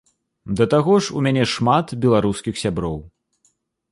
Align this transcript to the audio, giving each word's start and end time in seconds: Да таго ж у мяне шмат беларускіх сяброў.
Да 0.59 0.65
таго 0.73 0.93
ж 1.07 1.13
у 1.19 1.21
мяне 1.25 1.43
шмат 1.53 1.93
беларускіх 2.05 2.55
сяброў. 2.65 2.97